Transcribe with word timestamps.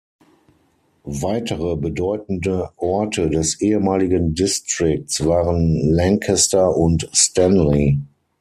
Weitere 1.03 1.75
bedeutende 1.75 2.71
Orte 2.75 3.29
des 3.29 3.61
ehemaligen 3.61 4.33
Districts 4.33 5.23
waren 5.23 5.91
Lanchester 5.91 6.75
und 6.75 7.07
Stanley. 7.13 7.99